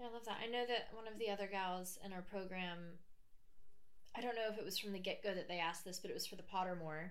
[0.01, 0.39] Yeah, I love that.
[0.43, 2.99] I know that one of the other gals in our program,
[4.17, 6.11] I don't know if it was from the get go that they asked this, but
[6.11, 7.11] it was for the Pottermore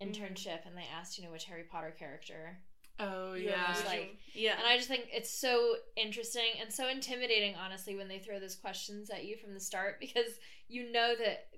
[0.00, 0.08] mm-hmm.
[0.08, 2.58] internship, and they asked, you know, which Harry Potter character.
[2.98, 3.62] Oh yeah.
[3.66, 8.08] almost like- yeah, And I just think it's so interesting and so intimidating, honestly, when
[8.08, 10.38] they throw those questions at you from the start because
[10.68, 11.48] you know that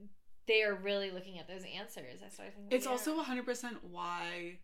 [0.49, 2.21] they are really looking at those answers.
[2.21, 2.73] That's what I think.
[2.73, 2.91] It's yeah.
[2.91, 4.59] also 100% why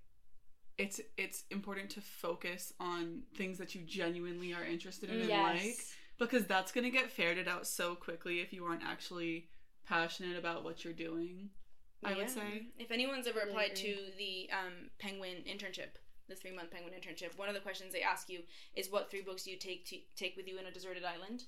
[0.76, 5.76] it's it's important to focus on things that you genuinely are interested in and like
[6.18, 9.46] because that's going to get ferreted out so quickly if you aren't actually
[9.86, 11.50] passionate about what you're doing.
[12.02, 12.66] I would say.
[12.78, 15.96] If anyone's ever Really applied to the um, Penguin internship,
[16.28, 18.40] the three month Penguin internship, one of the questions they ask you
[18.74, 21.44] is what three books do you take to take with you in a deserted island,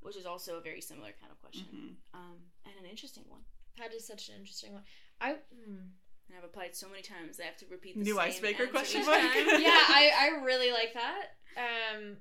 [0.00, 2.18] which is also a very similar kind of question Mhm.
[2.18, 3.44] um, and an interesting one.
[3.78, 4.82] That is such an interesting one.
[5.20, 5.76] I hmm.
[6.28, 9.04] And I've applied so many times I have to repeat the New same icebreaker question
[9.04, 9.20] mark?
[9.34, 11.36] yeah, I, I really like that.
[11.58, 12.16] Um,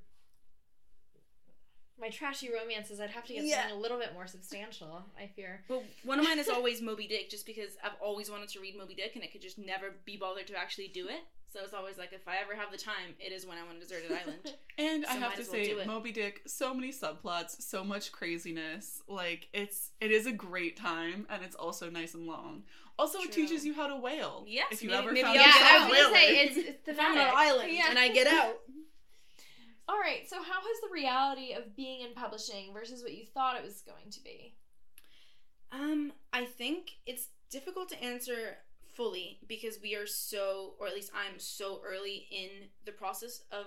[2.00, 3.62] my trashy romances, I'd have to get Yeah.
[3.62, 5.06] something a little bit more substantial.
[5.18, 5.64] I fear.
[5.70, 8.76] Well, one of mine is always Moby Dick, just because I've always wanted to read
[8.78, 11.22] Moby Dick and I could just never be bothered to actually do it.
[11.52, 13.76] So it's always like, if I ever have the time, it is when I'm on
[13.76, 14.40] a deserted island.
[14.78, 15.86] And I have to as well say.
[15.86, 19.02] Moby Dick, so many subplots, so much craziness.
[19.08, 22.64] Like it's it is a great time, and it's also nice and long.
[22.98, 24.44] Also, it teaches you how to whale.
[24.48, 26.58] Yes, if you maybe- ever maybe found I'll yeah, yourself I was gonna say it's
[26.70, 27.90] it's If I'm an island Yeah.
[27.90, 28.56] and I get out.
[29.90, 30.28] All right.
[30.30, 33.82] So, how has the reality of being in publishing versus what you thought it was
[33.82, 34.56] going to be?
[35.72, 38.58] Um, I think it's difficult to answer
[39.02, 43.66] fully because we are so, or at least I'm so early in the process of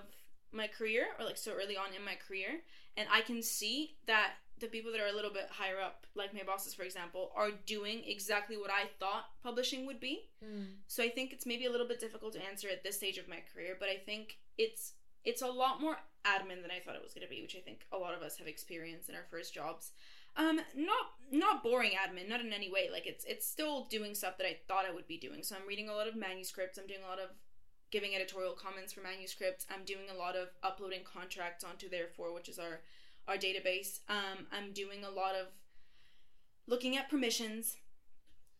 [0.53, 2.61] my career, or like so early on in my career,
[2.95, 6.33] and I can see that the people that are a little bit higher up, like
[6.33, 10.29] my bosses, for example, are doing exactly what I thought publishing would be.
[10.41, 10.79] Hmm.
[10.87, 13.27] So I think it's maybe a little bit difficult to answer at this stage of
[13.27, 14.93] my career, but I think it's
[15.25, 17.59] it's a lot more admin than I thought it was going to be, which I
[17.59, 19.91] think a lot of us have experienced in our first jobs.
[20.37, 22.89] Um, not not boring admin, not in any way.
[22.91, 25.43] Like it's it's still doing stuff that I thought I would be doing.
[25.43, 26.77] So I'm reading a lot of manuscripts.
[26.77, 27.29] I'm doing a lot of
[27.91, 29.65] giving editorial comments for manuscripts.
[29.71, 32.81] I'm doing a lot of uploading contracts onto Therefore, which is our
[33.27, 33.99] our database.
[34.09, 35.47] Um, I'm doing a lot of
[36.67, 37.77] looking at permissions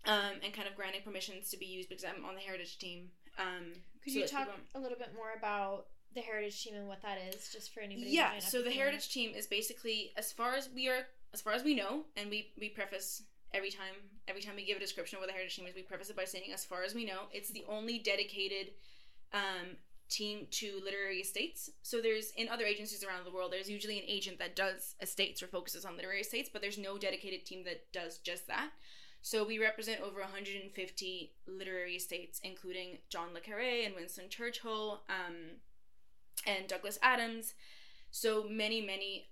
[0.06, 3.10] um, and kind of granting permissions to be used because I'm on the heritage team.
[3.38, 7.02] Um, Could so you talk a little bit more about the heritage team and what
[7.02, 8.10] that is, just for anybody?
[8.10, 11.64] yeah so the heritage team is basically as far as we are as far as
[11.64, 13.96] we know and we we preface every time
[14.28, 16.16] every time we give a description of what the heritage team is we preface it
[16.16, 18.72] by saying as far as we know it's the only dedicated
[19.34, 19.76] um,
[20.10, 24.06] team to literary estates so there's in other agencies around the world there's usually an
[24.08, 27.92] agent that does estates or focuses on literary estates but there's no dedicated team that
[27.92, 28.70] does just that
[29.22, 35.58] so we represent over 150 literary estates including john le carre and winston churchill um,
[36.46, 37.54] and Douglas Adams.
[38.12, 39.28] So many, many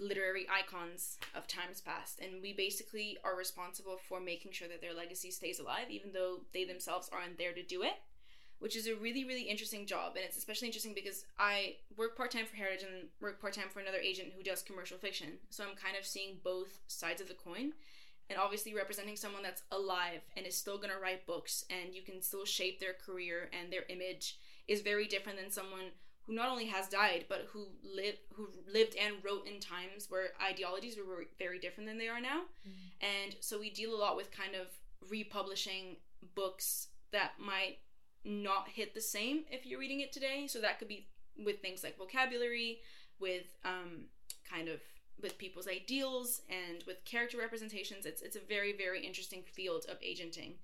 [0.00, 2.20] literary icons of times past.
[2.20, 6.40] And we basically are responsible for making sure that their legacy stays alive, even though
[6.52, 7.94] they themselves aren't there to do it.
[8.58, 10.16] Which is a really, really interesting job.
[10.16, 13.70] And it's especially interesting because I work part time for Heritage and work part time
[13.70, 15.38] for another agent who does commercial fiction.
[15.48, 17.72] So I'm kind of seeing both sides of the coin.
[18.28, 22.02] And obviously, representing someone that's alive and is still going to write books and you
[22.02, 25.90] can still shape their career and their image is very different than someone
[26.30, 30.28] who not only has died but who lived who lived and wrote in times where
[30.40, 32.42] ideologies were very different than they are now.
[33.00, 34.68] And so we deal a lot with kind of
[35.10, 35.96] republishing
[36.36, 37.78] books that might
[38.24, 40.46] not hit the same if you're reading it today.
[40.46, 41.08] So that could be
[41.44, 42.80] with things like vocabulary
[43.18, 44.04] with um,
[44.48, 44.80] kind of
[45.20, 48.06] with people's ideals and with character representations.
[48.06, 50.54] It's it's a very very interesting field of agenting.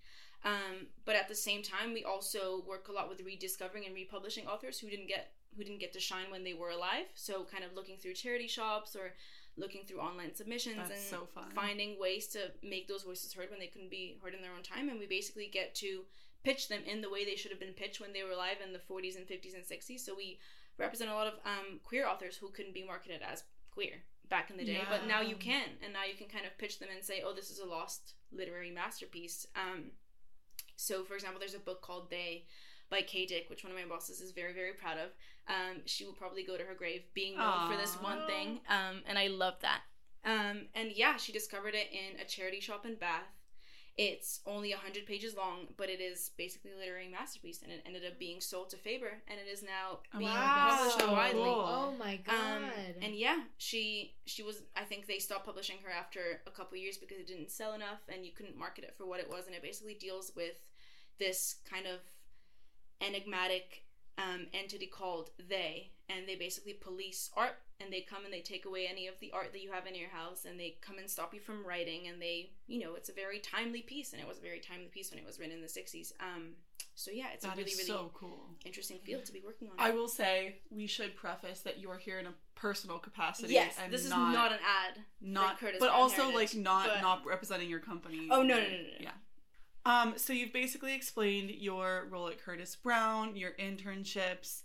[0.45, 4.47] Um, but at the same time we also work a lot with rediscovering and republishing
[4.47, 7.07] authors who didn't get who didn't get to shine when they were alive.
[7.15, 9.15] So kind of looking through charity shops or
[9.57, 13.59] looking through online submissions That's and so finding ways to make those voices heard when
[13.59, 14.89] they couldn't be heard in their own time.
[14.89, 16.03] And we basically get to
[16.47, 18.73] pitch them in the way they should have been pitched when they were alive in
[18.73, 20.39] the 40s and 50s and 60s so we
[20.79, 23.43] represent a lot of um, queer authors who couldn't be marketed as
[23.73, 25.71] queer back in the day but now you can.
[25.83, 28.15] And now you can kind of pitch them and say oh this is a lost
[28.33, 29.47] literary masterpiece.
[29.57, 29.91] Um,
[30.77, 32.45] so for example there's a book called they
[32.91, 35.11] by Kay Dick, which one of my bosses is very, very proud of.
[35.49, 38.61] Um, she will probably go to her grave being known for this one thing.
[38.69, 39.81] Um, and I love that.
[40.25, 43.23] Um, and yeah, she discovered it in a charity shop in Bath.
[43.99, 48.03] It's only 100 pages long, but it is basically a literary masterpiece, and it ended
[48.07, 50.67] up being sold to Faber, and it is now Oh, being wow.
[50.77, 51.43] published so widely.
[51.43, 51.65] cool.
[51.67, 52.35] Oh my god.
[52.65, 52.71] Um,
[53.01, 54.65] and yeah, she she was.
[54.77, 58.01] I think they stopped publishing her after a couple years because it didn't sell enough,
[58.11, 59.47] and you couldn't market it for what it was.
[59.47, 60.69] And it basically deals with
[61.19, 62.01] this kind of
[63.01, 63.85] enigmatic
[64.19, 68.65] um, entity called they, and they basically police art, and they come and they take
[68.65, 71.09] away any of the art that you have in your house, and they come and
[71.11, 74.27] stop you from writing, and they, you know, it's a very timely piece, and it
[74.29, 76.13] was a very timely piece when it was written in the '60s.
[76.21, 76.53] Um,
[76.95, 78.49] so yeah, it's That a really really so cool.
[78.65, 79.75] interesting field to be working on.
[79.79, 83.53] I will say we should preface that you are here in a personal capacity.
[83.53, 85.03] yes, and this is not, not an ad.
[85.21, 88.29] not, Curtis but also Heritage, like not but- not representing your company.
[88.31, 88.89] Oh, no, no, no, no, no.
[89.01, 89.11] Yeah.
[89.87, 90.15] Um.
[90.17, 94.63] So you've basically explained your role at Curtis Brown, your internships,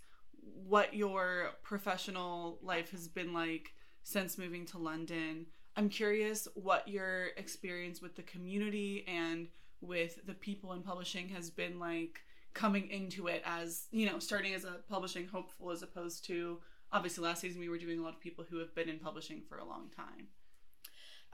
[0.66, 5.46] what your professional life has been like since moving to London.
[5.76, 9.46] I'm curious what your experience with the community and
[9.80, 12.20] with the people in publishing has been like
[12.52, 16.58] coming into it as you know starting as a publishing hopeful as opposed to
[16.92, 19.40] obviously last season we were doing a lot of people who have been in publishing
[19.48, 20.26] for a long time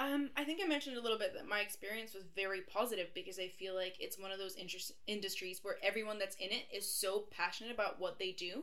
[0.00, 3.38] Um, I think I mentioned a little bit that my experience was very positive because
[3.38, 4.56] I feel like it's one of those
[5.06, 8.62] industries where everyone that's in it is so passionate about what they do.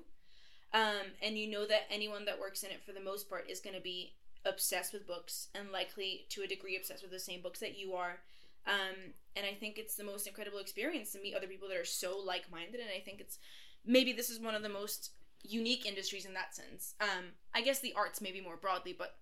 [0.73, 3.59] Um, and you know that anyone that works in it for the most part is
[3.59, 4.13] going to be
[4.45, 7.93] obsessed with books and likely to a degree obsessed with the same books that you
[7.93, 8.19] are.
[8.65, 11.85] Um, and I think it's the most incredible experience to meet other people that are
[11.85, 12.79] so like minded.
[12.79, 13.39] And I think it's
[13.85, 15.11] maybe this is one of the most
[15.43, 16.93] unique industries in that sense.
[17.01, 19.15] Um, I guess the arts maybe more broadly, but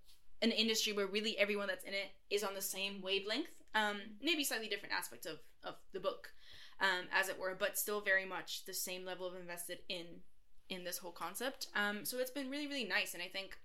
[0.43, 3.47] an industry where really everyone that's in it is on the same wavelength.
[3.73, 6.34] Um, maybe slightly different aspects of, of the book,
[6.79, 10.06] um, as it were, but still very much the same level of invested in
[10.69, 11.67] in this whole concept.
[11.75, 13.58] Um, so it's been really really nice, and I think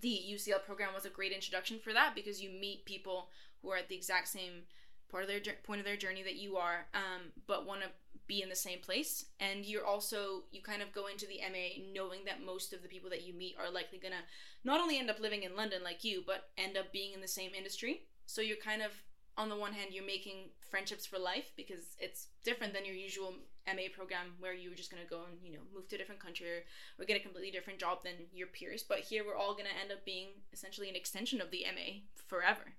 [0.00, 3.28] the UCL program was a great introduction for that because you meet people
[3.62, 4.64] who are at the exact same
[5.12, 7.88] part of their point of their journey that you are, um, but want to
[8.26, 9.26] be in the same place.
[9.38, 12.88] And you're also you kind of go into the MA knowing that most of the
[12.88, 14.24] people that you meet are likely gonna
[14.64, 17.28] not only end up living in London like you, but end up being in the
[17.28, 18.02] same industry.
[18.26, 18.90] So you're kind of
[19.36, 23.34] on the one hand you're making friendships for life because it's different than your usual
[23.66, 26.46] MA program where you're just gonna go and you know move to a different country
[26.46, 26.62] or,
[26.98, 28.82] or get a completely different job than your peers.
[28.82, 32.72] But here we're all gonna end up being essentially an extension of the MA forever,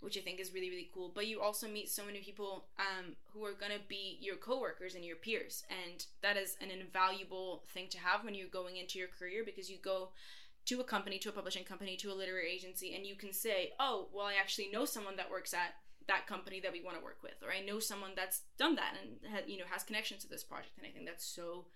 [0.00, 1.10] which I think is really really cool.
[1.14, 5.04] But you also meet so many people um, who are gonna be your coworkers and
[5.04, 9.08] your peers, and that is an invaluable thing to have when you're going into your
[9.08, 10.10] career because you go
[10.66, 13.72] to a company, to a publishing company, to a literary agency, and you can say,
[13.80, 15.76] oh, well, I actually know someone that works at
[16.08, 18.94] that company that we want to work with, or I know someone that's done that
[19.00, 21.66] and you know has connections to this project, and I think that's so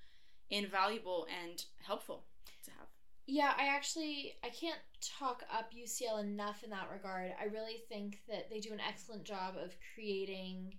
[0.50, 2.24] invaluable and helpful
[2.64, 2.88] to have.
[3.32, 4.78] Yeah, I actually I can't
[5.18, 7.32] talk up UCL enough in that regard.
[7.40, 10.74] I really think that they do an excellent job of creating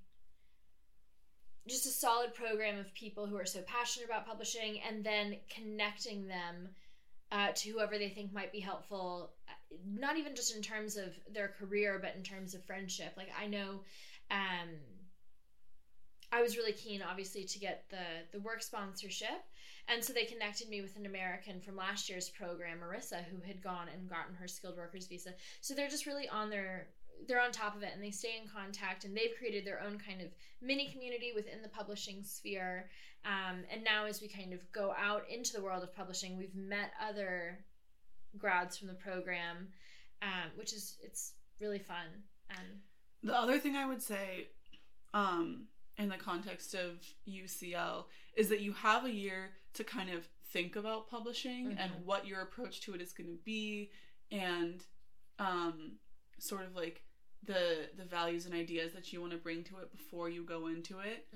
[1.68, 6.28] just a solid program of people who are so passionate about publishing and then connecting
[6.28, 6.70] them
[7.32, 11.08] uh, to whoever they think might be helpful uh, not even just in terms of
[11.34, 13.80] their career but in terms of friendship like i know
[14.30, 14.70] um,
[16.34, 19.46] i was really keen obviously to get the the work sponsorship
[19.88, 23.62] and so they connected me with an American from last year's program, Marissa, who had
[23.62, 25.32] gone and gotten her skilled workers visa.
[25.62, 26.88] So they're just really on their
[27.28, 29.98] they're on top of it and they stay in contact and they've created their own
[29.98, 30.28] kind of
[30.62, 32.90] mini community within the publishing sphere.
[33.26, 36.56] Um, and now as we kind of go out into the world of publishing, we've
[36.56, 37.60] met other
[38.38, 39.68] grads from the program,
[40.22, 42.08] um, which is it's really fun.
[42.50, 42.80] And
[43.22, 44.48] The other thing I would say,
[45.14, 45.68] um,
[45.98, 50.76] in the context of UCL, is that you have a year to kind of think
[50.76, 52.04] about publishing and Mhm.
[52.04, 53.92] what your approach to it is going to be,
[54.32, 54.84] and
[55.40, 56.00] um,
[56.40, 57.04] sort of like
[57.44, 60.68] the the values and ideas that you want to bring to it before you go
[60.68, 61.28] into it,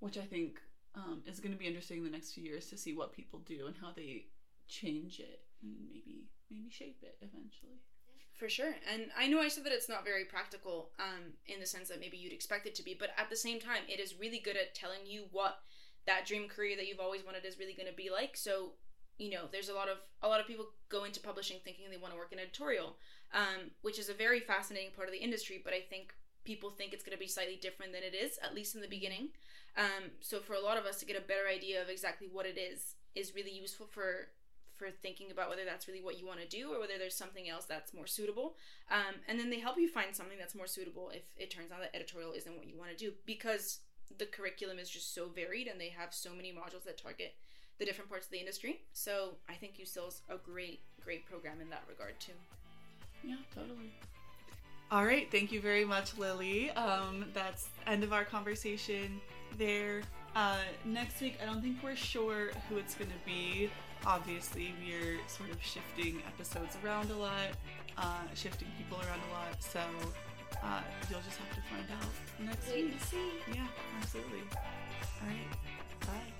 [0.00, 0.60] which I think
[0.94, 3.38] um, is going to be interesting in the next few years to see what people
[3.40, 4.26] do and how they
[4.66, 7.80] change it and maybe maybe shape it eventually.
[8.36, 8.74] For sure.
[8.92, 12.00] And I know I said that it's not very practical um, in the sense that
[12.00, 14.56] maybe you'd expect it to be, but at the same time, it is really good
[14.56, 15.60] at telling you what
[16.06, 18.36] that dream career that you've always wanted is really going to be like.
[18.36, 18.72] So,
[19.16, 21.96] you know, there's a lot of a lot of people go into publishing thinking they
[21.96, 22.96] want to work in editorial,
[23.32, 25.62] um, which is a very fascinating part of the industry.
[25.64, 26.12] But I think
[26.44, 28.88] people think it's going to be slightly different than it is, at least in the
[28.88, 29.30] beginning.
[29.78, 32.46] Um, so for a lot of us to get a better idea of exactly what
[32.46, 34.28] it is is really useful for
[34.76, 37.48] for thinking about whether that's really what you want to do or whether there's something
[37.48, 38.56] else that's more suitable.
[38.90, 41.80] Um, and then they help you find something that's more suitable if it turns out
[41.80, 43.12] that editorial isn't what you want to do.
[43.24, 43.80] Because
[44.18, 47.34] the curriculum is just so varied and they have so many modules that target
[47.78, 48.80] the different parts of the industry.
[48.92, 52.32] So I think UCL's a great, great program in that regard too.
[53.22, 53.92] Yeah, totally.
[54.90, 56.70] All right, thank you very much, Lily.
[56.70, 59.20] Um, that's end of our conversation
[59.58, 60.02] there.
[60.36, 63.70] Uh, next week, I don't think we're sure who it's going to be.
[64.04, 67.50] Obviously, we're sort of shifting episodes around a lot,
[67.98, 69.62] uh, shifting people around a lot.
[69.62, 69.80] So
[70.62, 70.80] uh,
[71.10, 72.92] you'll just have to find out next Wait week.
[72.92, 73.30] and see.
[73.54, 73.66] Yeah,
[74.00, 74.42] absolutely.
[74.52, 76.00] All right.
[76.00, 76.32] Bye.